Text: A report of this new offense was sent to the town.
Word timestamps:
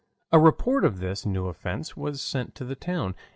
A 0.31 0.39
report 0.39 0.83
of 0.83 0.97
this 0.99 1.27
new 1.27 1.45
offense 1.45 1.95
was 1.95 2.23
sent 2.23 2.55
to 2.55 2.65
the 2.65 2.73
town. 2.73 3.13